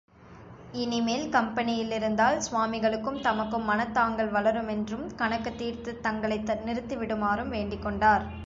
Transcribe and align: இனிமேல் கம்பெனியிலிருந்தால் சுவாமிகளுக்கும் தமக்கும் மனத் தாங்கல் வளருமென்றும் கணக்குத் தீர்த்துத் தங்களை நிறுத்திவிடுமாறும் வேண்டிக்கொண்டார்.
இனிமேல் 0.73 1.29
கம்பெனியிலிருந்தால் 1.29 2.37
சுவாமிகளுக்கும் 2.37 3.21
தமக்கும் 3.21 3.63
மனத் 3.63 3.93
தாங்கல் 3.93 4.31
வளருமென்றும் 4.31 5.15
கணக்குத் 5.15 5.57
தீர்த்துத் 5.57 6.03
தங்களை 6.03 6.39
நிறுத்திவிடுமாறும் 6.65 7.51
வேண்டிக்கொண்டார். 7.51 8.25